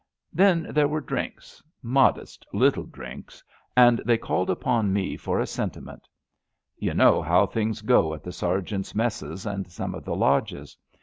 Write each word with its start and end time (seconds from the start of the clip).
Then 0.33 0.65
there 0.71 0.87
were 0.87 0.99
drinks— 0.99 1.61
modest 1.99 2.43
little 2.53 2.85
drinks— 2.87 3.43
^and 3.77 4.03
they 4.03 4.17
called 4.17 4.49
upon 4.49 4.91
me 4.91 5.15
for 5.15 5.39
a 5.39 5.45
sentiment. 5.45 6.07
Yon 6.79 6.97
know 6.97 7.21
how 7.21 7.45
things 7.45 7.81
go 7.83 8.15
at 8.15 8.23
the 8.23 8.31
sergeants' 8.31 8.95
messes 8.95 9.45
and 9.45 9.71
some 9.71 9.93
of 9.93 10.03
the 10.03 10.15
lodges. 10.15 10.75